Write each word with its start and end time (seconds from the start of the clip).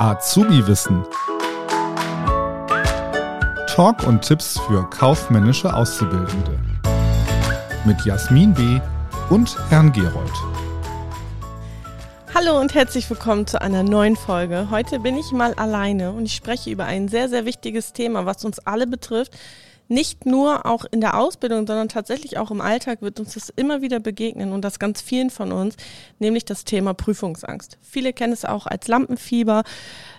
Azubi-Wissen. 0.00 1.04
Talk 3.66 4.06
und 4.06 4.22
Tipps 4.22 4.58
für 4.60 4.88
kaufmännische 4.88 5.74
Auszubildende. 5.74 6.58
Mit 7.84 8.02
Jasmin 8.06 8.54
B. 8.54 8.80
und 9.28 9.54
Herrn 9.68 9.92
Gerold. 9.92 10.32
Hallo 12.34 12.58
und 12.58 12.74
herzlich 12.74 13.10
willkommen 13.10 13.46
zu 13.46 13.60
einer 13.60 13.82
neuen 13.82 14.16
Folge. 14.16 14.68
Heute 14.70 15.00
bin 15.00 15.18
ich 15.18 15.32
mal 15.32 15.52
alleine 15.52 16.12
und 16.12 16.24
ich 16.24 16.34
spreche 16.34 16.70
über 16.70 16.86
ein 16.86 17.08
sehr, 17.08 17.28
sehr 17.28 17.44
wichtiges 17.44 17.92
Thema, 17.92 18.24
was 18.24 18.42
uns 18.46 18.58
alle 18.60 18.86
betrifft, 18.86 19.36
nicht 19.90 20.24
nur 20.24 20.66
auch 20.66 20.84
in 20.90 21.00
der 21.00 21.18
Ausbildung, 21.18 21.66
sondern 21.66 21.88
tatsächlich 21.88 22.38
auch 22.38 22.52
im 22.52 22.60
Alltag 22.60 23.02
wird 23.02 23.18
uns 23.18 23.34
das 23.34 23.50
immer 23.50 23.82
wieder 23.82 23.98
begegnen 23.98 24.52
und 24.52 24.62
das 24.62 24.78
ganz 24.78 25.02
vielen 25.02 25.30
von 25.30 25.50
uns, 25.50 25.74
nämlich 26.20 26.44
das 26.44 26.64
Thema 26.64 26.94
Prüfungsangst. 26.94 27.76
Viele 27.82 28.12
kennen 28.12 28.32
es 28.32 28.44
auch 28.44 28.66
als 28.66 28.86
Lampenfieber. 28.86 29.64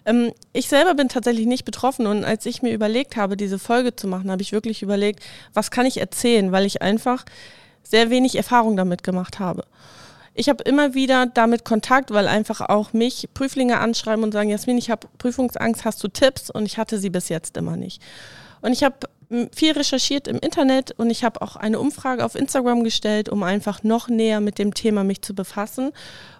Ähm, 0.05 0.33
ich 0.51 0.67
selber 0.67 0.93
bin 0.93 1.07
tatsächlich 1.07 1.47
nicht 1.47 1.63
betroffen 1.63 2.05
und 2.05 2.25
als 2.25 2.45
ich 2.45 2.61
mir 2.61 2.73
überlegt 2.73 3.15
habe, 3.15 3.37
diese 3.37 3.59
Folge 3.59 3.95
zu 3.95 4.07
machen, 4.07 4.29
habe 4.29 4.41
ich 4.41 4.51
wirklich 4.51 4.81
überlegt, 4.81 5.23
was 5.53 5.71
kann 5.71 5.85
ich 5.85 6.01
erzählen, 6.01 6.51
weil 6.51 6.65
ich 6.65 6.81
einfach 6.81 7.23
sehr 7.81 8.09
wenig 8.09 8.35
Erfahrung 8.35 8.75
damit 8.75 9.03
gemacht 9.03 9.39
habe. 9.39 9.63
Ich 10.33 10.49
habe 10.49 10.63
immer 10.63 10.93
wieder 10.93 11.27
damit 11.27 11.63
Kontakt, 11.63 12.11
weil 12.11 12.27
einfach 12.27 12.61
auch 12.61 12.91
mich 12.91 13.29
Prüflinge 13.33 13.79
anschreiben 13.79 14.23
und 14.23 14.33
sagen, 14.33 14.49
Jasmin, 14.49 14.77
ich 14.77 14.89
habe 14.89 15.07
Prüfungsangst, 15.17 15.85
hast 15.85 16.03
du 16.03 16.09
Tipps? 16.09 16.49
Und 16.49 16.65
ich 16.65 16.77
hatte 16.77 16.99
sie 16.99 17.09
bis 17.09 17.29
jetzt 17.29 17.57
immer 17.57 17.75
nicht. 17.75 18.01
Und 18.61 18.73
ich 18.73 18.83
habe 18.83 18.97
viel 19.55 19.71
recherchiert 19.71 20.27
im 20.27 20.37
Internet 20.39 20.91
und 20.91 21.09
ich 21.09 21.23
habe 21.23 21.41
auch 21.41 21.55
eine 21.55 21.79
Umfrage 21.79 22.25
auf 22.25 22.35
Instagram 22.35 22.83
gestellt, 22.83 23.29
um 23.29 23.43
einfach 23.43 23.81
noch 23.81 24.09
näher 24.09 24.41
mit 24.41 24.59
dem 24.59 24.73
Thema 24.73 25.03
mich 25.05 25.21
zu 25.21 25.33
befassen. 25.33 25.91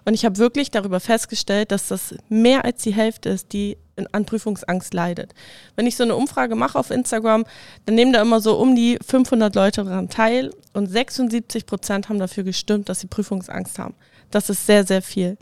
Und 0.04 0.12
ich 0.12 0.26
habe 0.26 0.36
wirklich 0.36 0.70
darüber 0.70 1.00
festgestellt, 1.00 1.72
dass 1.72 1.88
das 1.88 2.14
mehr 2.28 2.64
als 2.66 2.82
die 2.82 2.92
Hälfte 2.92 3.30
ist, 3.30 3.52
die 3.54 3.78
an 4.12 4.26
Prüfungsangst 4.26 4.92
leidet. 4.92 5.32
Wenn 5.76 5.86
ich 5.86 5.96
so 5.96 6.02
eine 6.02 6.16
Umfrage 6.16 6.54
mache 6.54 6.78
auf 6.78 6.90
Instagram, 6.90 7.44
dann 7.86 7.94
nehmen 7.94 8.12
da 8.12 8.20
immer 8.20 8.40
so 8.40 8.58
um 8.58 8.74
die 8.74 8.98
500 9.06 9.54
Leute 9.54 9.84
daran 9.84 10.08
teil 10.08 10.50
und 10.74 10.86
76 10.86 11.66
Prozent 11.66 12.08
haben 12.08 12.18
dafür 12.18 12.44
gestimmt, 12.44 12.88
dass 12.88 13.00
sie 13.00 13.06
Prüfungsangst 13.06 13.78
haben. 13.78 13.94
Das 14.30 14.50
ist 14.50 14.66
sehr, 14.66 14.84
sehr 14.84 15.02
viel. 15.02 15.38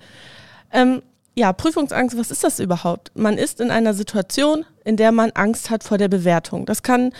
Ähm, 0.72 1.02
ja, 1.34 1.52
Prüfungsangst, 1.52 2.18
was 2.18 2.30
ist 2.30 2.44
das 2.44 2.60
überhaupt? 2.60 3.12
Man 3.14 3.38
ist 3.38 3.60
in 3.60 3.70
einer 3.70 3.94
Situation, 3.94 4.66
in 4.90 4.96
der 4.96 5.12
man 5.12 5.30
Angst 5.34 5.70
hat 5.70 5.84
vor 5.84 5.98
der 5.98 6.08
Bewertung. 6.08 6.66
Das 6.66 6.82
kann 6.82 7.12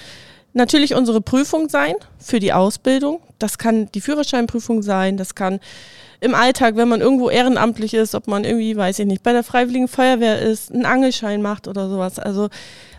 natürlich 0.54 0.96
unsere 0.96 1.20
Prüfung 1.20 1.68
sein 1.68 1.94
für 2.18 2.40
die 2.40 2.52
Ausbildung. 2.52 3.20
Das 3.38 3.58
kann 3.58 3.86
die 3.92 4.00
Führerscheinprüfung 4.00 4.82
sein. 4.82 5.16
Das 5.16 5.36
kann 5.36 5.60
im 6.18 6.34
Alltag, 6.34 6.74
wenn 6.74 6.88
man 6.88 7.00
irgendwo 7.00 7.30
ehrenamtlich 7.30 7.94
ist, 7.94 8.16
ob 8.16 8.26
man 8.26 8.44
irgendwie, 8.44 8.76
weiß 8.76 8.98
ich 8.98 9.06
nicht, 9.06 9.22
bei 9.22 9.32
der 9.32 9.44
Freiwilligen 9.44 9.86
Feuerwehr 9.86 10.41
ist, 10.41 10.72
einen 10.72 10.84
Angelschein 10.84 11.42
macht 11.42 11.68
oder 11.68 11.88
sowas. 11.88 12.18
Also 12.18 12.48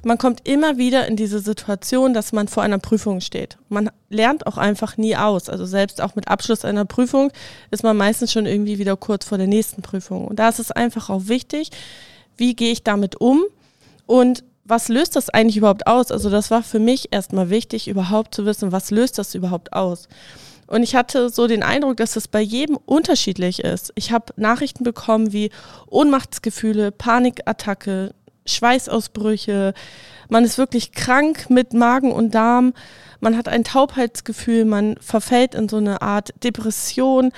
man 0.06 0.18
kommt 0.18 0.48
immer 0.48 0.78
wieder 0.78 1.06
in 1.06 1.18
diese 1.18 1.40
Situation, 1.40 2.14
dass 2.14 2.32
man 2.32 2.48
vor 2.48 2.64
einer 2.64 2.80
Prüfung 2.80 3.20
steht. 3.20 3.58
Man 3.68 3.92
lernt 4.10 4.48
auch 4.48 4.58
einfach 4.58 4.96
nie 4.96 5.18
aus. 5.18 5.50
Also 5.50 5.66
selbst 5.66 6.00
auch 6.00 6.16
mit 6.16 6.30
Abschluss 6.30 6.64
einer 6.64 6.86
Prüfung 6.86 7.30
ist 7.72 7.84
man 7.84 7.98
meistens 7.98 8.32
schon 8.32 8.46
irgendwie 8.46 8.80
wieder 8.80 8.96
kurz 8.96 9.26
vor 9.26 9.38
der 9.38 9.48
nächsten 9.48 9.82
Prüfung. 9.82 10.30
Und 10.30 10.40
da 10.40 10.48
ist 10.48 10.60
es 10.60 10.72
einfach 10.72 11.10
auch 11.10 11.28
wichtig, 11.28 11.72
wie 12.38 12.56
gehe 12.56 12.72
ich 12.72 12.84
damit 12.84 13.20
um 13.20 13.44
und 14.08 14.44
was 14.72 14.88
löst 14.88 15.18
das 15.18 15.30
eigentlich 15.30 15.58
überhaupt 15.58 15.86
aus? 15.86 16.12
Also 16.12 16.30
das 16.30 16.50
war 16.50 16.64
für 16.64 16.80
mich 16.80 17.10
erstmal 17.12 17.50
wichtig, 17.50 17.90
überhaupt 17.90 18.34
zu 18.34 18.46
wissen, 18.46 18.72
was 18.72 18.90
löst 18.90 19.18
das 19.18 19.36
überhaupt 19.36 19.74
aus? 19.74 20.08
Und 20.66 20.82
ich 20.82 20.96
hatte 20.96 21.30
so 21.30 21.46
den 21.46 21.62
Eindruck, 21.62 21.98
dass 21.98 22.16
es 22.16 22.30
bei 22.30 22.40
jedem 22.40 22.78
unterschiedlich 22.78 23.60
ist. 23.60 23.92
Ich 23.96 24.14
habe 24.14 24.34
Nachrichten 24.38 24.86
bekommen 24.86 25.34
wie 25.34 25.50
Ohnmachtsgefühle, 25.88 26.94
Panikattacke, 26.94 28.16
Schweißausbrüche. 28.46 29.74
Man 30.30 30.46
ist 30.46 30.58
wirklich 30.58 30.94
krank 30.94 31.50
mit 31.50 31.74
Magen 31.74 32.14
und 32.14 32.34
Darm. 32.34 32.74
Man 33.20 33.36
hat 33.36 33.50
ein 33.50 33.66
Taubheitsgefühl. 33.66 34.64
Man 34.64 34.96
verfällt 35.02 35.54
in 35.54 35.68
so 35.68 35.78
eine 35.78 36.02
Art 36.02 36.34
Depression, 36.46 37.34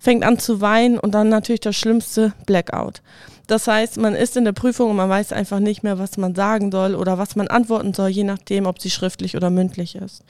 fängt 0.00 0.24
an 0.24 0.40
zu 0.40 0.60
weinen 0.60 0.98
und 0.98 1.12
dann 1.12 1.28
natürlich 1.28 1.60
das 1.60 1.76
schlimmste 1.76 2.32
Blackout. 2.44 3.02
Das 3.52 3.68
heißt, 3.68 3.98
man 3.98 4.14
ist 4.14 4.34
in 4.38 4.46
der 4.46 4.52
Prüfung 4.52 4.88
und 4.88 4.96
man 4.96 5.10
weiß 5.10 5.30
einfach 5.34 5.58
nicht 5.58 5.82
mehr, 5.82 5.98
was 5.98 6.16
man 6.16 6.34
sagen 6.34 6.72
soll 6.72 6.94
oder 6.94 7.18
was 7.18 7.36
man 7.36 7.48
antworten 7.48 7.92
soll, 7.92 8.08
je 8.08 8.24
nachdem, 8.24 8.64
ob 8.64 8.80
sie 8.80 8.88
schriftlich 8.88 9.36
oder 9.36 9.50
mündlich 9.50 9.94
ist. 9.94 10.24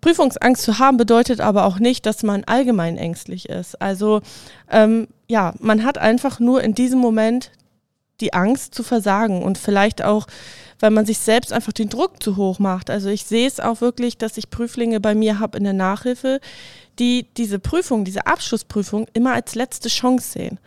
Prüfungsangst 0.00 0.64
zu 0.64 0.80
haben 0.80 0.96
bedeutet 0.96 1.40
aber 1.40 1.64
auch 1.64 1.78
nicht, 1.78 2.04
dass 2.04 2.24
man 2.24 2.42
allgemein 2.42 2.98
ängstlich 2.98 3.48
ist. 3.48 3.80
Also 3.80 4.22
ähm, 4.68 5.06
ja, 5.28 5.54
man 5.60 5.84
hat 5.84 5.98
einfach 5.98 6.40
nur 6.40 6.64
in 6.64 6.74
diesem 6.74 6.98
Moment 6.98 7.52
die 8.22 8.32
Angst 8.32 8.74
zu 8.74 8.82
versagen 8.82 9.42
und 9.42 9.58
vielleicht 9.58 10.02
auch, 10.02 10.26
weil 10.80 10.90
man 10.90 11.04
sich 11.04 11.18
selbst 11.18 11.52
einfach 11.52 11.72
den 11.72 11.88
Druck 11.90 12.22
zu 12.22 12.36
hoch 12.36 12.58
macht. 12.58 12.88
Also 12.88 13.08
ich 13.10 13.24
sehe 13.24 13.46
es 13.46 13.60
auch 13.60 13.80
wirklich, 13.80 14.16
dass 14.16 14.38
ich 14.38 14.48
Prüflinge 14.48 15.00
bei 15.00 15.14
mir 15.14 15.38
habe 15.38 15.58
in 15.58 15.64
der 15.64 15.74
Nachhilfe, 15.74 16.40
die 16.98 17.26
diese 17.36 17.58
Prüfung, 17.58 18.04
diese 18.04 18.26
Abschlussprüfung 18.26 19.06
immer 19.12 19.34
als 19.34 19.54
letzte 19.54 19.88
Chance 19.88 20.30
sehen. 20.30 20.58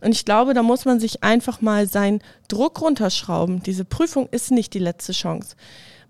Und 0.00 0.12
ich 0.12 0.26
glaube, 0.26 0.52
da 0.52 0.62
muss 0.62 0.84
man 0.84 1.00
sich 1.00 1.22
einfach 1.22 1.62
mal 1.62 1.86
seinen 1.86 2.20
Druck 2.48 2.82
runterschrauben. 2.82 3.62
Diese 3.62 3.86
Prüfung 3.86 4.28
ist 4.30 4.50
nicht 4.50 4.74
die 4.74 4.78
letzte 4.78 5.12
Chance 5.12 5.56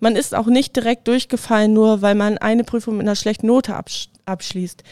man 0.00 0.16
ist 0.16 0.34
auch 0.34 0.47
nicht 0.47 0.77
direkt 0.77 1.09
durchgefallen, 1.09 1.72
nur 1.72 2.03
weil 2.03 2.15
man 2.15 2.38
eine 2.38 2.65
Prüfung 2.65 2.97
mit 2.97 3.06
einer 3.06 3.16
schlechten 3.16 3.47
Note 3.47 3.75
absch 3.75 4.09
abschließt. 4.27 4.82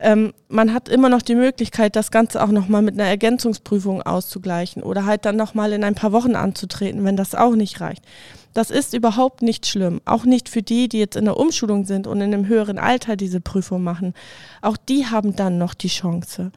Ähm, 0.00 0.34
man 0.48 0.74
hat 0.74 0.88
immer 0.88 1.08
noch 1.08 1.22
die 1.22 1.36
Möglichkeit, 1.36 1.96
das 1.96 2.10
Ganze 2.10 2.42
auch 2.42 2.48
nochmal 2.48 2.82
mit 2.82 2.94
einer 2.94 3.08
Ergänzungsprüfung 3.08 4.02
auszugleichen 4.02 4.82
oder 4.82 5.06
halt 5.06 5.24
dann 5.24 5.36
nochmal 5.36 5.72
in 5.72 5.84
ein 5.84 5.94
paar 5.94 6.12
Wochen 6.12 6.34
anzutreten, 6.34 7.04
wenn 7.04 7.16
das 7.16 7.34
auch 7.34 7.54
nicht 7.54 7.80
reicht. 7.80 8.04
Das 8.52 8.70
ist 8.70 8.94
überhaupt 8.94 9.40
nicht 9.42 9.66
schlimm. 9.66 10.00
Auch 10.04 10.24
nicht 10.24 10.48
für 10.48 10.62
die, 10.62 10.88
die 10.88 10.98
jetzt 10.98 11.16
in 11.16 11.24
der 11.24 11.38
Umschulung 11.38 11.86
sind 11.86 12.06
und 12.06 12.20
in 12.20 12.34
einem 12.34 12.48
höheren 12.48 12.78
Alter 12.78 13.16
diese 13.16 13.40
Prüfung 13.40 13.82
machen. 13.82 14.12
Auch 14.60 14.76
die 14.76 15.06
haben 15.06 15.36
dann 15.36 15.56
noch 15.56 15.72
die 15.72 15.88
Chance. 15.88 16.52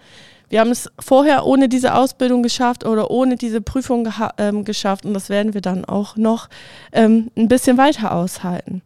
Wir 0.50 0.60
haben 0.60 0.72
es 0.72 0.90
vorher 1.00 1.46
ohne 1.46 1.70
diese 1.70 1.96
Ausbildung 1.96 2.44
geschafft 2.44 2.86
oder 2.86 3.12
ohne 3.12 3.36
diese 3.36 3.62
Prüfung 3.62 4.08
ähm, 4.38 4.64
geschafft 4.64 5.06
und 5.06 5.14
das 5.14 5.30
werden 5.30 5.54
wir 5.54 5.62
dann 5.62 5.86
auch 5.86 6.16
noch 6.18 6.50
ähm, 6.92 7.32
ein 7.36 7.48
bisschen 7.48 7.78
weiter 7.78 8.14
aushalten. 8.14 8.82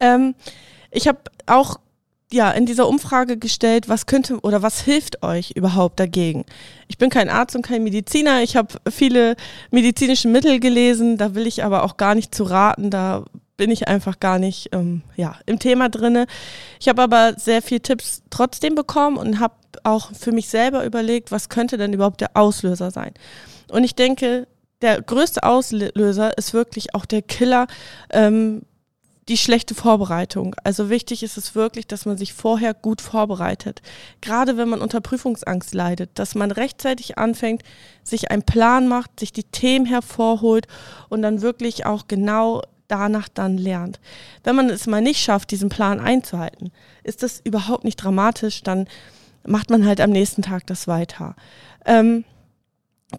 Ähm, 0.00 0.34
ich 0.90 1.08
habe 1.08 1.18
auch 1.46 1.78
ja, 2.30 2.50
in 2.50 2.66
dieser 2.66 2.88
Umfrage 2.88 3.38
gestellt, 3.38 3.88
was 3.88 4.06
könnte 4.06 4.40
oder 4.40 4.62
was 4.62 4.80
hilft 4.82 5.22
euch 5.22 5.52
überhaupt 5.52 5.98
dagegen? 5.98 6.44
Ich 6.86 6.98
bin 6.98 7.08
kein 7.08 7.30
Arzt 7.30 7.56
und 7.56 7.62
kein 7.62 7.82
Mediziner. 7.82 8.42
Ich 8.42 8.56
habe 8.56 8.74
viele 8.90 9.34
medizinische 9.70 10.28
Mittel 10.28 10.60
gelesen, 10.60 11.16
da 11.16 11.34
will 11.34 11.46
ich 11.46 11.64
aber 11.64 11.84
auch 11.84 11.96
gar 11.96 12.14
nicht 12.14 12.34
zu 12.34 12.44
raten. 12.44 12.90
Da 12.90 13.24
bin 13.58 13.70
ich 13.70 13.88
einfach 13.88 14.20
gar 14.20 14.38
nicht 14.38 14.70
ähm, 14.72 15.02
ja, 15.16 15.36
im 15.44 15.58
Thema 15.58 15.90
drinne. 15.90 16.26
Ich 16.80 16.88
habe 16.88 17.02
aber 17.02 17.34
sehr 17.36 17.60
viele 17.60 17.82
Tipps 17.82 18.22
trotzdem 18.30 18.74
bekommen 18.74 19.18
und 19.18 19.40
habe 19.40 19.54
auch 19.84 20.12
für 20.14 20.32
mich 20.32 20.48
selber 20.48 20.86
überlegt, 20.86 21.30
was 21.30 21.50
könnte 21.50 21.76
denn 21.76 21.92
überhaupt 21.92 22.22
der 22.22 22.30
Auslöser 22.34 22.90
sein. 22.90 23.12
Und 23.70 23.84
ich 23.84 23.94
denke, 23.94 24.46
der 24.80 25.02
größte 25.02 25.42
Auslöser 25.42 26.38
ist 26.38 26.54
wirklich 26.54 26.94
auch 26.94 27.04
der 27.04 27.20
Killer, 27.20 27.66
ähm, 28.10 28.62
die 29.28 29.36
schlechte 29.36 29.74
Vorbereitung. 29.74 30.54
Also 30.64 30.88
wichtig 30.88 31.22
ist 31.22 31.36
es 31.36 31.54
wirklich, 31.54 31.86
dass 31.86 32.06
man 32.06 32.16
sich 32.16 32.32
vorher 32.32 32.72
gut 32.72 33.00
vorbereitet. 33.02 33.82
Gerade 34.20 34.56
wenn 34.56 34.68
man 34.68 34.80
unter 34.80 35.00
Prüfungsangst 35.00 35.74
leidet, 35.74 36.10
dass 36.14 36.34
man 36.34 36.50
rechtzeitig 36.50 37.18
anfängt, 37.18 37.62
sich 38.04 38.30
einen 38.30 38.44
Plan 38.44 38.88
macht, 38.88 39.20
sich 39.20 39.32
die 39.32 39.44
Themen 39.44 39.84
hervorholt 39.84 40.66
und 41.10 41.22
dann 41.22 41.42
wirklich 41.42 41.84
auch 41.84 42.08
genau 42.08 42.62
danach 42.88 43.28
dann 43.28 43.58
lernt. 43.58 44.00
Wenn 44.44 44.56
man 44.56 44.70
es 44.70 44.86
mal 44.86 45.00
nicht 45.00 45.22
schafft, 45.22 45.50
diesen 45.50 45.68
Plan 45.68 46.00
einzuhalten, 46.00 46.72
ist 47.04 47.22
das 47.22 47.40
überhaupt 47.44 47.84
nicht 47.84 47.96
dramatisch, 47.96 48.62
dann 48.62 48.88
macht 49.46 49.70
man 49.70 49.86
halt 49.86 50.00
am 50.00 50.10
nächsten 50.10 50.42
Tag 50.42 50.66
das 50.66 50.88
weiter. 50.88 51.36
Ähm, 51.84 52.24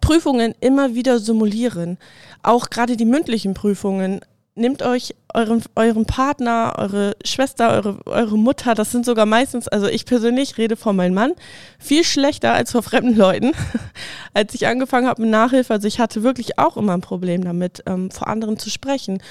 Prüfungen 0.00 0.54
immer 0.60 0.94
wieder 0.94 1.18
simulieren. 1.18 1.98
Auch 2.42 2.70
gerade 2.70 2.96
die 2.96 3.04
mündlichen 3.04 3.54
Prüfungen 3.54 4.20
nehmt 4.54 4.82
euch 4.82 5.14
euren, 5.32 5.62
euren 5.74 6.04
Partner, 6.04 6.74
eure 6.76 7.16
Schwester, 7.24 7.70
eure, 7.70 7.98
eure 8.06 8.38
Mutter, 8.38 8.74
das 8.74 8.90
sind 8.90 9.04
sogar 9.04 9.26
meistens, 9.26 9.68
also 9.68 9.86
ich 9.86 10.04
persönlich 10.04 10.58
rede 10.58 10.76
von 10.76 10.96
meinem 10.96 11.14
Mann, 11.14 11.32
viel 11.78 12.04
schlechter 12.04 12.52
als 12.52 12.72
vor 12.72 12.82
fremden 12.82 13.16
Leuten. 13.16 13.52
als 14.34 14.54
ich 14.54 14.66
angefangen 14.66 15.06
habe 15.06 15.22
mit 15.22 15.30
Nachhilfe, 15.30 15.72
also 15.72 15.88
ich 15.88 15.98
hatte 15.98 16.22
wirklich 16.22 16.58
auch 16.58 16.76
immer 16.76 16.94
ein 16.94 17.00
Problem 17.00 17.44
damit, 17.44 17.82
ähm, 17.86 18.10
vor 18.10 18.28
anderen 18.28 18.58
zu 18.58 18.70
sprechen. 18.70 19.22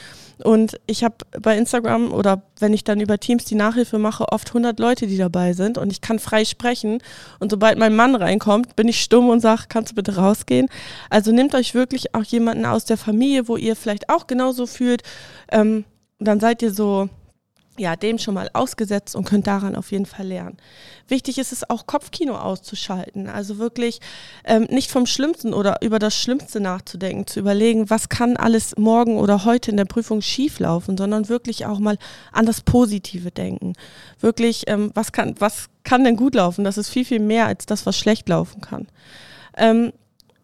Und 0.43 0.79
ich 0.87 1.03
habe 1.03 1.15
bei 1.41 1.57
Instagram 1.57 2.13
oder 2.13 2.43
wenn 2.59 2.73
ich 2.73 2.83
dann 2.83 3.01
über 3.01 3.19
Teams 3.19 3.45
die 3.45 3.55
Nachhilfe 3.55 3.99
mache, 3.99 4.31
oft 4.31 4.49
100 4.49 4.79
Leute, 4.79 5.07
die 5.07 5.17
dabei 5.17 5.53
sind 5.53 5.77
und 5.77 5.91
ich 5.91 6.01
kann 6.01 6.19
frei 6.19 6.45
sprechen. 6.45 6.99
Und 7.39 7.51
sobald 7.51 7.77
mein 7.77 7.95
Mann 7.95 8.15
reinkommt, 8.15 8.75
bin 8.75 8.87
ich 8.87 9.01
stumm 9.01 9.29
und 9.29 9.41
sage, 9.41 9.63
kannst 9.67 9.91
du 9.91 9.95
bitte 9.95 10.15
rausgehen? 10.15 10.69
Also 11.09 11.31
nehmt 11.31 11.55
euch 11.55 11.73
wirklich 11.73 12.15
auch 12.15 12.23
jemanden 12.23 12.65
aus 12.65 12.85
der 12.85 12.97
Familie, 12.97 13.47
wo 13.47 13.57
ihr 13.57 13.75
vielleicht 13.75 14.09
auch 14.09 14.27
genauso 14.27 14.65
fühlt. 14.65 15.03
Ähm, 15.51 15.83
dann 16.19 16.39
seid 16.39 16.61
ihr 16.61 16.71
so 16.73 17.09
ja, 17.79 17.95
dem 17.95 18.17
schon 18.17 18.33
mal 18.33 18.49
ausgesetzt 18.53 19.15
und 19.15 19.25
könnt 19.25 19.47
daran 19.47 19.75
auf 19.75 19.91
jeden 19.91 20.05
Fall 20.05 20.27
lernen. 20.27 20.57
Wichtig 21.07 21.37
ist 21.37 21.51
es 21.51 21.69
auch, 21.69 21.87
Kopfkino 21.87 22.35
auszuschalten. 22.35 23.27
Also 23.27 23.57
wirklich 23.57 23.99
ähm, 24.43 24.67
nicht 24.69 24.91
vom 24.91 25.05
Schlimmsten 25.05 25.53
oder 25.53 25.81
über 25.81 25.97
das 25.97 26.15
Schlimmste 26.15 26.59
nachzudenken, 26.59 27.25
zu 27.25 27.39
überlegen, 27.39 27.89
was 27.89 28.09
kann 28.09 28.37
alles 28.37 28.77
morgen 28.77 29.17
oder 29.17 29.45
heute 29.45 29.71
in 29.71 29.77
der 29.77 29.85
Prüfung 29.85 30.21
schieflaufen, 30.21 30.97
sondern 30.97 31.29
wirklich 31.29 31.65
auch 31.65 31.79
mal 31.79 31.97
an 32.31 32.45
das 32.45 32.61
Positive 32.61 33.31
denken. 33.31 33.73
Wirklich, 34.19 34.63
ähm, 34.67 34.91
was, 34.93 35.11
kann, 35.11 35.35
was 35.39 35.69
kann 35.83 36.03
denn 36.03 36.17
gut 36.17 36.35
laufen? 36.35 36.63
Das 36.63 36.77
ist 36.77 36.89
viel, 36.89 37.05
viel 37.05 37.19
mehr 37.19 37.45
als 37.45 37.65
das, 37.65 37.85
was 37.85 37.97
schlecht 37.97 38.27
laufen 38.27 38.61
kann. 38.61 38.87
Ähm, 39.57 39.93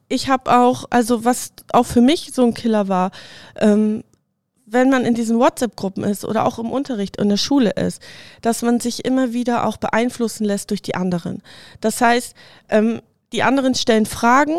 ich 0.08 0.30
habe 0.30 0.56
auch, 0.56 0.86
also 0.90 1.26
was 1.26 1.52
auch 1.72 1.86
für 1.86 2.02
mich 2.02 2.32
so 2.34 2.44
ein 2.44 2.54
Killer 2.54 2.88
war, 2.88 3.12
ähm, 3.58 4.04
wenn 4.66 4.90
man 4.90 5.06
in 5.06 5.14
diesen 5.14 5.40
WhatsApp-Gruppen 5.40 6.04
ist 6.04 6.26
oder 6.26 6.46
auch 6.46 6.60
im 6.60 6.72
Unterricht 6.72 7.18
in 7.18 7.30
der 7.30 7.38
Schule 7.38 7.72
ist, 7.72 8.02
dass 8.42 8.62
man 8.62 8.80
sich 8.80 9.06
immer 9.06 9.34
wieder 9.34 9.68
auch 9.68 9.78
beeinflussen 9.78 10.46
lässt 10.46 10.72
durch 10.72 10.82
die 10.82 10.96
anderen. 10.96 11.42
Das 11.82 12.02
heißt, 12.02 12.36
ähm, 12.70 13.02
die 13.32 13.44
anderen 13.44 13.76
stellen 13.76 14.06
Fragen 14.06 14.56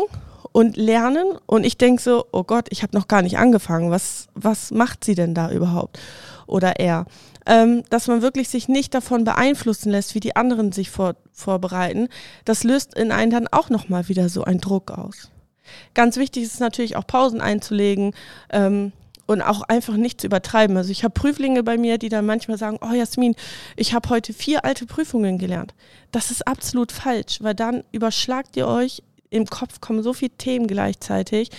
und 0.51 0.77
lernen 0.77 1.37
und 1.45 1.65
ich 1.65 1.77
denke 1.77 2.01
so, 2.01 2.25
oh 2.31 2.43
Gott, 2.43 2.67
ich 2.69 2.83
habe 2.83 2.95
noch 2.97 3.07
gar 3.07 3.21
nicht 3.21 3.37
angefangen. 3.37 3.91
Was, 3.91 4.27
was 4.33 4.71
macht 4.71 5.03
sie 5.03 5.15
denn 5.15 5.33
da 5.33 5.51
überhaupt? 5.51 5.99
Oder 6.47 6.79
er. 6.79 7.05
Ähm, 7.45 7.83
dass 7.89 8.07
man 8.07 8.21
wirklich 8.21 8.49
sich 8.49 8.67
nicht 8.67 8.93
davon 8.93 9.23
beeinflussen 9.23 9.89
lässt, 9.89 10.15
wie 10.15 10.19
die 10.19 10.35
anderen 10.35 10.71
sich 10.71 10.89
vor, 10.89 11.15
vorbereiten. 11.31 12.09
Das 12.43 12.63
löst 12.63 12.93
in 12.95 13.11
einen 13.11 13.31
dann 13.31 13.47
auch 13.47 13.69
nochmal 13.69 14.09
wieder 14.09 14.29
so 14.29 14.43
einen 14.43 14.59
Druck 14.59 14.91
aus. 14.91 15.29
Ganz 15.93 16.17
wichtig 16.17 16.43
ist 16.43 16.59
natürlich 16.59 16.95
auch 16.95 17.07
Pausen 17.07 17.41
einzulegen. 17.41 18.13
Ähm, 18.49 18.91
und 19.27 19.41
auch 19.41 19.61
einfach 19.61 19.95
nicht 19.95 20.21
zu 20.21 20.27
übertreiben. 20.27 20.75
Also 20.77 20.89
ich 20.89 21.03
habe 21.03 21.13
Prüflinge 21.13 21.61
bei 21.61 21.77
mir, 21.77 21.97
die 21.97 22.09
dann 22.09 22.25
manchmal 22.25 22.57
sagen, 22.57 22.79
oh 22.81 22.93
Jasmin, 22.93 23.35
ich 23.75 23.93
habe 23.93 24.09
heute 24.09 24.33
vier 24.33 24.65
alte 24.65 24.85
Prüfungen 24.85 25.37
gelernt. 25.37 25.75
Das 26.11 26.31
ist 26.31 26.47
absolut 26.47 26.91
falsch, 26.91 27.39
weil 27.41 27.53
dann 27.53 27.83
überschlagt 27.91 28.57
ihr 28.57 28.67
euch, 28.67 29.03
im 29.29 29.45
Kopf 29.45 29.81
kommen 29.81 30.01
so 30.03 30.13
viele 30.13 30.31
Themen 30.31 30.67
gleichzeitig 30.67 31.49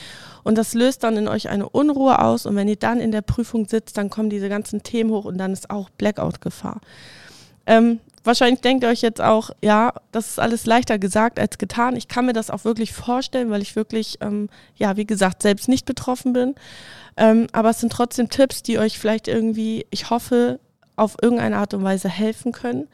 und 0.42 0.56
das 0.56 0.72
löst 0.72 1.04
dann 1.04 1.18
in 1.18 1.28
euch 1.28 1.50
eine 1.50 1.68
Unruhe 1.68 2.18
aus 2.18 2.46
und 2.46 2.56
wenn 2.56 2.66
ihr 2.66 2.76
dann 2.76 2.98
in 2.98 3.12
der 3.12 3.20
Prüfung 3.20 3.68
sitzt, 3.68 3.98
dann 3.98 4.08
kommen 4.08 4.30
diese 4.30 4.48
ganzen 4.48 4.82
Themen 4.82 5.10
hoch 5.10 5.26
und 5.26 5.36
dann 5.36 5.52
ist 5.52 5.68
auch 5.68 5.90
Blackout-Gefahr. 5.90 6.80
Ähm, 7.66 8.00
wahrscheinlich 8.24 8.60
denkt 8.60 8.84
ihr 8.84 8.90
euch 8.90 9.02
jetzt 9.02 9.20
auch, 9.20 9.50
ja, 9.62 9.92
das 10.12 10.28
ist 10.28 10.40
alles 10.40 10.66
leichter 10.66 10.98
gesagt 10.98 11.38
als 11.38 11.58
getan. 11.58 11.96
Ich 11.96 12.08
kann 12.08 12.26
mir 12.26 12.32
das 12.32 12.50
auch 12.50 12.64
wirklich 12.64 12.92
vorstellen, 12.92 13.50
weil 13.50 13.62
ich 13.62 13.76
wirklich, 13.76 14.18
ähm, 14.20 14.48
ja, 14.76 14.96
wie 14.96 15.06
gesagt, 15.06 15.42
selbst 15.42 15.68
nicht 15.68 15.86
betroffen 15.86 16.32
bin. 16.32 16.54
Ähm, 17.16 17.46
aber 17.52 17.70
es 17.70 17.80
sind 17.80 17.92
trotzdem 17.92 18.28
Tipps, 18.28 18.62
die 18.62 18.78
euch 18.78 18.98
vielleicht 18.98 19.28
irgendwie, 19.28 19.86
ich 19.90 20.10
hoffe, 20.10 20.60
auf 20.96 21.16
irgendeine 21.22 21.56
Art 21.56 21.74
und 21.74 21.84
Weise 21.84 22.08
helfen 22.08 22.52
können. 22.52 22.88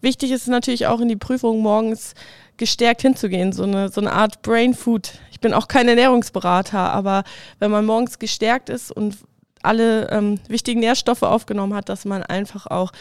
Wichtig 0.00 0.30
ist 0.32 0.48
natürlich 0.48 0.86
auch 0.86 1.00
in 1.00 1.08
die 1.08 1.16
Prüfung 1.16 1.60
morgens 1.60 2.14
gestärkt 2.56 3.02
hinzugehen, 3.02 3.52
so 3.52 3.62
eine, 3.62 3.88
so 3.88 4.00
eine 4.00 4.12
Art 4.12 4.42
Brain 4.42 4.74
Food. 4.74 5.12
Ich 5.30 5.40
bin 5.40 5.54
auch 5.54 5.68
kein 5.68 5.88
Ernährungsberater, 5.88 6.92
aber 6.92 7.24
wenn 7.58 7.70
man 7.70 7.84
morgens 7.84 8.18
gestärkt 8.18 8.68
ist 8.68 8.90
und 8.90 9.16
alle 9.62 10.10
ähm, 10.10 10.40
wichtigen 10.48 10.80
Nährstoffe 10.80 11.22
aufgenommen 11.22 11.74
hat, 11.74 11.88
dass 11.88 12.04
man 12.04 12.22
einfach 12.22 12.66
auch 12.66 12.92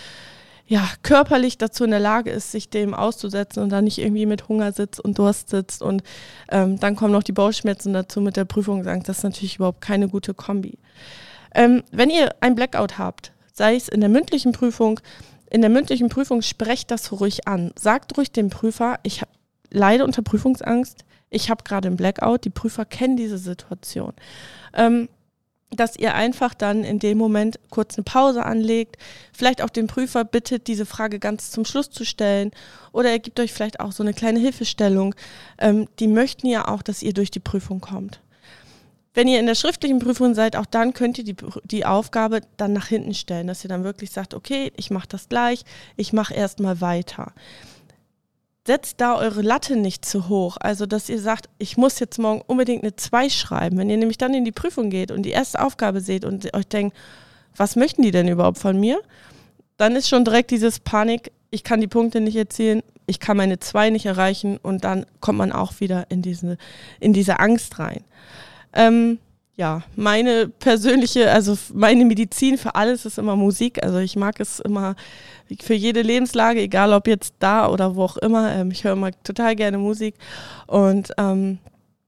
ja, 0.68 0.88
körperlich 1.04 1.58
dazu 1.58 1.84
in 1.84 1.92
der 1.92 2.00
Lage 2.00 2.32
ist, 2.32 2.52
sich 2.52 2.70
dem 2.70 2.94
auszusetzen 2.94 3.62
und 3.62 3.70
dann 3.70 3.84
nicht 3.84 3.98
irgendwie 3.98 4.26
mit 4.26 4.48
Hunger 4.48 4.72
sitzt 4.72 5.00
und 5.00 5.18
Durst 5.18 5.50
sitzt 5.50 5.82
und 5.82 6.04
ähm, 6.50 6.80
dann 6.80 6.96
kommen 6.96 7.12
noch 7.12 7.24
die 7.24 7.34
Bauchschmerzen 7.34 7.94
dazu 7.94 8.22
mit 8.22 8.38
der 8.38 8.46
Prüfung, 8.46 8.84
sagen, 8.84 9.04
das 9.04 9.20
ist 9.20 9.24
natürlich 9.24 9.56
überhaupt 9.58 9.82
keine 9.82 10.08
gute 10.08 10.34
Kombi. 10.34 10.78
Ähm, 11.54 11.84
wenn 11.92 12.10
ihr 12.10 12.34
ein 12.40 12.56
Blackout 12.56 12.98
habt, 12.98 13.34
sei 13.54 13.76
es 13.76 13.90
in 13.90 14.00
der 14.00 14.10
mündlichen 14.10 14.54
Prüfung, 14.54 15.00
in 15.50 15.62
der 15.62 15.70
mündlichen 15.70 16.08
Prüfung 16.08 16.42
sprecht 16.42 16.92
das 16.92 17.12
ruhig 17.12 17.48
an. 17.48 17.72
Sagt 17.78 18.18
ruhig 18.18 18.32
dem 18.32 18.50
Prüfer, 18.50 19.00
ich 19.04 19.22
leide 19.70 20.06
unter 20.06 20.22
Prüfungsangst, 20.22 21.04
ich 21.30 21.50
habe 21.50 21.64
gerade 21.64 21.90
ein 21.90 21.98
Blackout, 21.98 22.46
die 22.46 22.50
Prüfer 22.50 22.86
kennen 22.86 23.18
diese 23.18 23.38
Situation. 23.38 24.14
Ähm, 24.74 25.10
dass 25.72 25.96
ihr 25.96 26.14
einfach 26.14 26.54
dann 26.54 26.84
in 26.84 27.00
dem 27.00 27.18
Moment 27.18 27.60
kurz 27.70 27.96
eine 27.96 28.04
Pause 28.04 28.46
anlegt, 28.46 28.98
vielleicht 29.34 29.62
auch 29.62 29.70
den 29.70 29.88
Prüfer 29.88 30.26
bittet, 30.26 30.68
diese 30.68 30.86
Frage 30.86 31.18
ganz 31.18 31.50
zum 31.50 31.66
Schluss 31.66 31.90
zu 31.90 32.06
stellen 32.06 32.52
oder 32.92 33.10
er 33.10 33.20
gibt 33.20 33.40
euch 33.40 33.54
vielleicht 33.54 33.80
auch 33.80 33.94
so 33.94 34.04
eine 34.04 34.14
kleine 34.14 34.40
Hilfestellung. 34.40 35.16
Ähm, 35.58 35.88
die 36.00 36.08
möchten 36.08 36.48
ja 36.48 36.68
auch, 36.68 36.82
dass 36.82 37.02
ihr 37.02 37.14
durch 37.14 37.32
die 37.32 37.40
Prüfung 37.40 37.80
kommt. 37.80 38.20
Wenn 39.14 39.28
ihr 39.28 39.40
in 39.40 39.46
der 39.46 39.56
schriftlichen 39.56 40.00
Prüfung 40.00 40.36
seid, 40.36 40.56
auch 40.56 40.66
dann 40.66 40.94
könnt 40.94 41.18
ihr 41.18 41.26
die, 41.26 41.36
die 41.66 41.86
Aufgabe 41.86 42.42
dann 42.56 42.72
nach 42.72 42.88
hinten 42.88 43.14
stellen, 43.14 43.48
dass 43.48 43.64
ihr 43.64 43.70
dann 43.70 43.84
wirklich 43.84 44.12
sagt, 44.12 44.34
okay, 44.34 44.72
ich 44.78 44.90
mache 44.90 45.08
das 45.10 45.28
gleich, 45.28 45.64
ich 45.98 46.14
mache 46.14 46.34
erstmal 46.34 46.80
weiter 46.80 47.34
setzt 48.66 49.02
da 49.02 49.16
eure 49.16 49.42
Latte 49.42 49.76
nicht 49.76 50.06
zu 50.06 50.30
hoch. 50.30 50.58
Also, 50.60 50.86
dass 50.86 51.10
ihr 51.10 51.20
sagt, 51.20 51.50
ich 51.58 51.78
muss 51.78 52.00
jetzt 52.00 52.20
morgen 52.20 52.42
unbedingt 52.46 52.84
eine 52.84 52.96
2 52.96 53.30
schreiben. 53.30 53.78
Wenn 53.78 53.90
ihr 53.90 53.98
nämlich 53.98 54.18
dann 54.18 54.34
in 54.34 54.46
die 54.46 54.52
Prüfung 54.52 54.90
geht 54.90 55.12
und 55.12 55.24
die 55.24 55.32
erste 55.32 55.62
Aufgabe 55.62 56.02
seht 56.02 56.26
und 56.26 56.54
euch 56.54 56.68
denkt, 56.68 56.96
was 57.56 57.76
möchten 57.76 58.04
die 58.04 58.12
denn 58.12 58.28
überhaupt 58.28 58.60
von 58.60 58.80
mir? 58.80 59.02
Dann 59.78 59.96
ist 59.96 60.10
schon 60.10 60.26
direkt 60.26 60.52
dieses 60.52 60.80
Panik, 60.80 61.32
ich 61.50 61.64
kann 61.64 61.82
die 61.82 61.88
Punkte 61.88 62.22
nicht 62.22 62.36
erzielen, 62.36 62.84
ich 63.08 63.20
kann 63.20 63.36
meine 63.36 63.60
2 63.60 63.90
nicht 63.90 64.06
erreichen 64.06 64.58
und 64.62 64.84
dann 64.84 65.06
kommt 65.20 65.40
man 65.40 65.52
auch 65.52 65.80
wieder 65.80 66.06
in 66.10 66.22
diese, 66.22 66.58
in 67.00 67.14
diese 67.14 67.40
Angst 67.40 67.80
rein. 67.80 68.04
Ähm, 68.74 69.18
ja, 69.56 69.84
meine 69.96 70.48
persönliche, 70.48 71.30
also 71.32 71.58
meine 71.74 72.06
Medizin 72.06 72.58
für 72.58 72.76
alles 72.76 73.06
ist 73.06 73.18
immer 73.18 73.36
Musik. 73.36 73.84
Also 73.84 73.98
ich 73.98 74.16
mag 74.16 74.40
es 74.40 74.60
immer 74.60 74.96
für 75.62 75.74
jede 75.74 76.02
Lebenslage, 76.02 76.62
egal 76.62 76.94
ob 76.94 77.08
jetzt 77.08 77.36
da 77.40 77.68
oder 77.68 77.96
wo 77.96 78.04
auch 78.04 78.18
immer. 78.18 78.52
Ähm, 78.54 78.72
ich 78.72 78.84
höre 78.84 78.94
immer 78.94 79.12
total 79.24 79.56
gerne 79.56 79.78
Musik 79.78 80.16
und 80.68 81.12
ähm, 81.18 81.60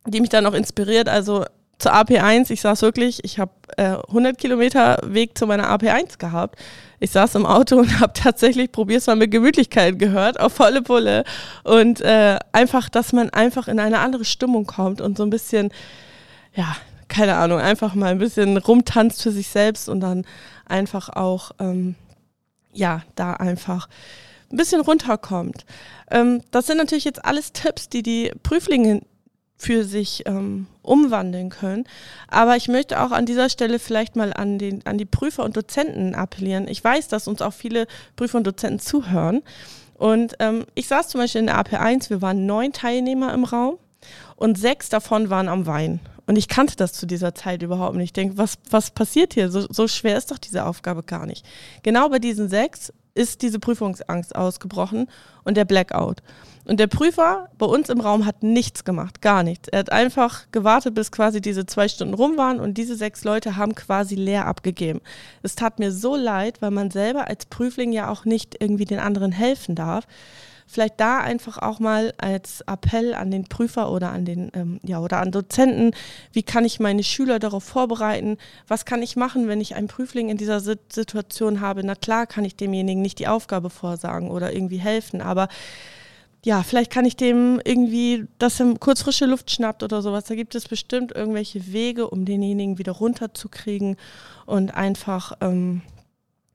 die 0.06 0.22
mich 0.22 0.30
dann 0.30 0.46
auch 0.46 0.54
inspiriert. 0.54 1.10
Also 1.10 1.46
zur 1.80 1.94
AP1, 1.94 2.52
ich 2.52 2.62
saß 2.62 2.82
wirklich, 2.82 3.24
ich 3.24 3.40
habe 3.40 3.52
äh, 3.78 3.98
100 4.08 4.38
Kilometer 4.38 5.00
Weg 5.04 5.38
zu 5.38 5.46
meiner 5.48 5.70
AP1 5.70 6.18
gehabt. 6.18 6.58
Ich 7.00 7.12
saß 7.12 7.36
im 7.36 7.46
Auto 7.46 7.78
und 7.80 8.00
habe 8.00 8.14
tatsächlich, 8.14 8.72
probier's 8.72 9.08
mal 9.08 9.16
mit 9.16 9.32
Gemütlichkeit 9.32 10.00
gehört, 10.00 10.40
auf 10.40 10.54
volle 10.54 10.82
Pulle. 10.82 11.26
Und 11.64 12.02
äh, 12.02 12.40
einfach, 12.52 12.90
dass 12.90 13.12
man 13.12 13.30
einfach 13.32 13.68
in 13.68 13.80
eine 13.80 14.00
andere 14.00 14.26
Stimmung 14.26 14.66
kommt 14.66 15.02
und 15.02 15.18
so 15.18 15.24
ein 15.24 15.30
bisschen, 15.30 15.72
ja, 16.56 16.76
keine 17.10 17.36
Ahnung, 17.36 17.60
einfach 17.60 17.96
mal 17.96 18.12
ein 18.12 18.20
bisschen 18.20 18.58
rumtanzt 18.58 19.22
für 19.22 19.32
sich 19.32 19.48
selbst 19.50 19.90
und 19.90 20.00
dann 20.00 20.26
einfach 20.66 21.10
auch, 21.10 21.52
ähm, 21.60 21.96
ja, 22.74 23.04
da 23.16 23.34
einfach 23.34 23.88
ein 24.52 24.58
bisschen 24.58 24.82
runterkommt. 24.82 25.66
Ähm, 26.12 26.42
das 26.52 26.68
sind 26.68 26.78
natürlich 26.78 27.06
jetzt 27.06 27.26
alles 27.26 27.54
Tipps, 27.54 27.90
die 27.90 28.04
die 28.04 28.32
Prüflinge 28.44 29.02
für 29.58 29.86
sich 29.86 30.24
ähm, 30.26 30.68
umwandeln 30.82 31.50
können. 31.50 31.86
Aber 32.28 32.56
ich 32.56 32.68
möchte 32.68 33.02
auch 33.02 33.12
an 33.12 33.26
dieser 33.26 33.50
Stelle 33.50 33.80
vielleicht 33.80 34.16
mal 34.16 34.34
an, 34.34 34.58
den, 34.58 34.86
an 34.86 34.98
die 34.98 35.06
Prüfer 35.06 35.44
und 35.44 35.56
Dozenten 35.56 36.16
appellieren. 36.16 36.68
Ich 36.68 36.84
weiß, 36.84 37.08
dass 37.08 37.28
uns 37.28 37.42
auch 37.42 37.54
viele 37.54 37.88
Prüfer 38.16 38.40
und 38.40 38.48
Dozenten 38.48 38.80
zuhören. 38.80 39.42
Und 39.96 40.36
ähm, 40.40 40.66
ich 40.76 40.88
saß 40.88 41.08
zum 41.08 41.22
Beispiel 41.22 41.40
in 41.40 41.48
der 41.48 41.64
AP1, 41.64 42.10
wir 42.10 42.22
waren 42.22 42.46
neun 42.46 42.74
Teilnehmer 42.74 43.34
im 43.34 43.46
Raum 43.46 43.78
und 44.36 44.58
sechs 44.58 44.90
davon 44.90 45.30
waren 45.30 45.48
am 45.48 45.66
Wein. 45.66 46.02
Und 46.26 46.38
ich 46.38 46.48
kannte 46.48 46.76
das 46.76 46.94
zu 46.94 47.06
dieser 47.06 47.36
Zeit 47.36 47.64
überhaupt 47.64 47.96
nicht. 47.96 48.06
Ich 48.06 48.14
denke, 48.14 48.38
was, 48.38 48.58
was 48.70 48.92
passiert 48.92 49.34
hier? 49.34 49.52
So, 49.52 49.66
so 49.70 49.88
schwer 49.88 50.18
ist 50.18 50.32
doch 50.32 50.38
diese 50.38 50.66
Aufgabe 50.66 51.04
gar 51.04 51.26
nicht. 51.26 51.46
Genau 51.84 52.10
bei 52.10 52.20
diesen 52.20 52.48
sechs 52.50 52.94
ist 53.16 53.42
diese 53.42 53.60
Prüfungsangst 53.60 54.36
ausgebrochen 54.36 55.08
und 55.44 55.58
der 55.58 55.66
Blackout. 55.66 56.22
Und 56.66 56.80
der 56.80 56.88
Prüfer 56.88 57.50
bei 57.58 57.66
uns 57.66 57.90
im 57.90 58.00
Raum 58.00 58.26
hat 58.26 58.42
nichts 58.42 58.86
gemacht, 58.86 59.22
gar 59.22 59.44
nichts. 59.44 59.68
Er 59.68 59.80
hat 59.80 59.92
einfach 59.92 60.50
gewartet, 60.52 60.96
bis 60.96 61.12
quasi 61.12 61.42
diese 61.42 61.66
zwei 61.66 61.90
Stunden 61.90 62.14
rum 62.14 62.38
waren 62.38 62.60
und 62.62 62.78
diese 62.78 62.96
sechs 62.96 63.26
Leute 63.26 63.58
haben 63.58 63.76
quasi 63.76 64.16
leer 64.16 64.48
abgegeben. 64.48 65.02
Es 65.42 65.56
tat 65.56 65.80
mir 65.80 65.92
so 65.92 66.16
leid, 66.16 66.62
weil 66.62 66.72
man 66.72 66.90
selber 66.90 67.28
als 67.28 67.46
Prüfling 67.46 67.92
ja 67.92 68.10
auch 68.10 68.24
nicht 68.24 68.56
irgendwie 68.62 68.86
den 68.86 69.00
anderen 69.00 69.34
helfen 69.34 69.76
darf 69.76 70.08
vielleicht 70.68 71.00
da 71.00 71.20
einfach 71.20 71.58
auch 71.58 71.80
mal 71.80 72.14
als 72.18 72.62
Appell 72.62 73.14
an 73.14 73.32
den 73.32 73.46
Prüfer 73.46 73.92
oder 73.92 74.12
an 74.12 74.26
den 74.26 74.52
ähm, 74.54 74.80
ja 74.84 75.00
oder 75.00 75.20
an 75.20 75.32
Dozenten, 75.32 75.92
wie 76.32 76.44
kann 76.44 76.66
ich 76.66 76.80
meine 76.80 77.04
Schüler 77.04 77.40
darauf 77.40 77.64
vorbereiten? 77.64 78.38
Was 78.68 78.86
kann 78.86 79.02
ich 79.02 79.16
machen, 79.16 79.48
wenn 79.48 79.62
ich 79.62 79.76
einen 79.76 79.88
Prüfling 79.88 80.30
in 80.30 80.38
dieser 80.38 80.60
Situation 80.60 81.62
habe? 81.62 81.84
Na 81.84 81.96
klar, 81.96 82.28
kann 82.28 82.46
ich 82.46 82.56
demjenigen 82.56 83.02
nicht 83.02 83.20
die 83.20 83.28
Aufgabe 83.28 83.70
vorsagen 83.70 84.32
oder 84.32 84.54
irgendwie 84.54 84.80
helfen, 84.80 85.22
aber 85.22 85.48
ja, 86.46 86.62
vielleicht 86.62 86.92
kann 86.92 87.06
ich 87.06 87.16
dem 87.16 87.62
irgendwie, 87.64 88.26
dass 88.38 88.60
er 88.60 88.74
kurz 88.78 89.02
frische 89.02 89.26
Luft 89.26 89.50
schnappt 89.50 89.82
oder 89.82 90.02
sowas. 90.02 90.26
Da 90.26 90.36
gibt 90.36 90.56
es 90.56 90.68
bestimmt 90.68 91.14
irgendwelche 91.16 91.72
Wege, 91.72 92.10
um 92.10 92.26
denjenigen 92.26 92.78
wieder 92.78 92.92
runterzukriegen 92.92 93.96
und 94.46 94.74
einfach 94.74 95.34
ähm, 95.40 95.82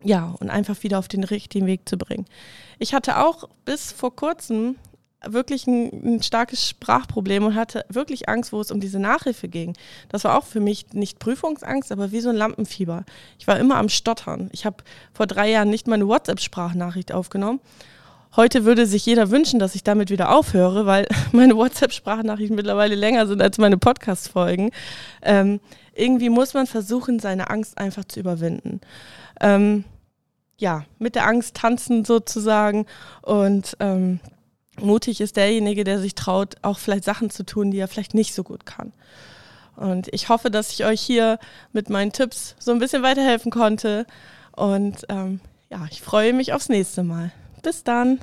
ja, 0.02 0.35
und 0.38 0.50
einfach 0.50 0.83
wieder 0.83 0.99
auf 0.99 1.09
den 1.09 1.25
richtigen 1.25 1.67
Weg 1.67 1.88
zu 1.88 1.99
bringen. 1.99 2.26
Ich 2.78 2.95
hatte 2.95 3.19
auch 3.19 3.49
bis 3.64 3.93
vor 3.93 4.14
kurzem 4.14 4.76
wirklich 5.26 5.67
ein, 5.67 6.17
ein, 6.17 6.23
starkes 6.23 6.69
Sprachproblem 6.69 7.45
und 7.45 7.55
hatte 7.57 7.85
wirklich 7.88 8.28
Angst, 8.28 8.52
wo 8.52 8.61
es 8.61 8.71
um 8.71 8.81
diese 8.81 9.00
Nachhilfe 9.00 9.49
ging. 9.49 9.75
Das 10.09 10.25
war 10.25 10.38
auch 10.38 10.45
für 10.45 10.61
mich 10.61 10.93
nicht 10.93 11.19
Prüfungsangst, 11.19 11.90
aber 11.90 12.12
wie 12.12 12.21
so 12.21 12.28
ein 12.28 12.37
Lampenfieber. 12.37 13.05
Ich 13.38 13.47
war 13.49 13.59
immer 13.59 13.76
am 13.76 13.88
Stottern. 13.88 14.49
Ich 14.52 14.64
habe 14.64 14.76
vor 15.12 15.26
drei 15.26 15.50
Jahren 15.50 15.71
nicht 15.71 15.88
meine 15.88 16.07
WhatsApp-Sprachnachricht 16.07 17.12
aufgenommen. 17.12 17.61
Heute 18.37 18.64
würde 18.64 18.87
sich 18.87 19.05
jeder 19.07 19.31
wünschen, 19.31 19.59
dass 19.59 19.75
ich 19.75 19.83
damit 19.83 20.11
wieder 20.11 20.31
aufhöre, 20.31 20.87
weil 20.87 21.09
meine 21.33 21.57
WhatsApp-Sprachnachrichten 21.57 22.55
mittlerweile 22.55 22.95
länger 22.95 23.26
sind 23.26 23.43
als 23.43 23.59
meine 23.59 23.78
Podcast-Folgen. 23.78 24.71
Ähm, 25.23 25.61
irgendwie 25.95 26.28
muss 26.28 26.55
man 26.55 26.69
versuchen, 26.69 27.19
seine 27.19 27.50
Angst 27.50 27.76
einfach 27.78 28.05
zu 28.05 28.21
überwinden. 28.21 28.81
Ähm, 29.40 29.85
ja, 30.59 30.85
mit 30.99 31.14
der 31.14 31.26
Angst 31.26 31.54
tanzen 31.54 32.04
sozusagen 32.04 32.87
und 33.23 33.76
ähm, 33.80 34.21
mutig 34.80 35.21
ist 35.21 35.37
derjenige, 35.37 35.85
der 35.85 36.00
sich 36.00 36.14
traut, 36.14 36.57
auch 36.62 36.78
vielleicht 36.78 37.04
Sachen 37.04 37.30
zu 37.30 37.45
tun, 37.45 37.71
die 37.71 37.78
er 37.78 37.88
vielleicht 37.88 38.14
nicht 38.14 38.35
so 38.35 38.42
gut 38.42 38.66
kann. 38.66 38.92
Und 39.76 40.09
ich 40.12 40.28
hoffe, 40.28 40.50
dass 40.50 40.73
ich 40.73 40.85
euch 40.85 41.00
hier 41.00 41.38
mit 41.73 41.88
meinen 41.88 42.12
Tipps 42.12 42.57
so 42.59 42.73
ein 42.73 42.80
bisschen 42.80 43.02
weiterhelfen 43.02 43.52
konnte. 43.52 44.07
Und 44.57 45.07
ähm, 45.09 45.40
ja, 45.71 45.87
ich 45.90 46.02
freue 46.02 46.33
mich 46.33 46.52
aufs 46.52 46.68
nächste 46.68 47.04
Mal. 47.04 47.30
Bis 47.62 47.85
dann. 47.85 48.18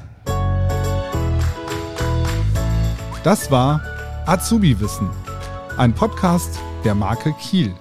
Das 3.23 3.49
war 3.49 3.81
Azubi 4.25 4.79
Wissen, 4.79 5.09
ein 5.77 5.93
Podcast 5.93 6.59
der 6.83 6.93
Marke 6.93 7.33
Kiel. 7.33 7.73